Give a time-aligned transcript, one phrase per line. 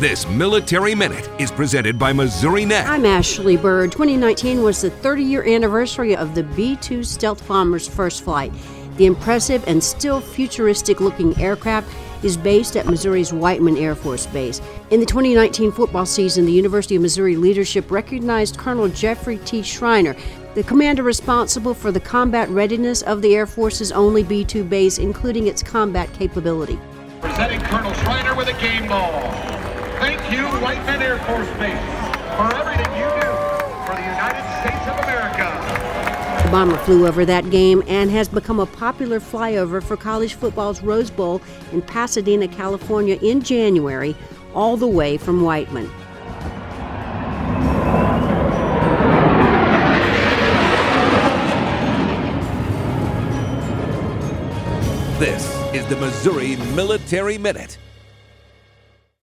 [0.00, 2.86] This Military Minute is presented by Missourinet.
[2.86, 3.92] I'm Ashley Bird.
[3.92, 8.50] 2019 was the 30 year anniversary of the B 2 stealth bomber's first flight.
[8.96, 11.86] The impressive and still futuristic looking aircraft
[12.24, 14.62] is based at Missouri's Whiteman Air Force Base.
[14.88, 19.62] In the 2019 football season, the University of Missouri leadership recognized Colonel Jeffrey T.
[19.62, 20.16] Schreiner,
[20.54, 24.96] the commander responsible for the combat readiness of the Air Force's only B 2 base,
[24.96, 26.80] including its combat capability.
[27.20, 29.49] Presenting Colonel Schreiner with a game ball.
[30.00, 31.78] Thank you, Whiteman Air Force Base,
[32.34, 33.28] for everything you do
[33.84, 36.42] for the United States of America.
[36.42, 40.82] The bomber flew over that game and has become a popular flyover for college football's
[40.82, 41.42] Rose Bowl
[41.72, 44.16] in Pasadena, California in January,
[44.54, 45.90] all the way from Whiteman.
[55.18, 55.44] This
[55.74, 57.76] is the Missouri Military Minute.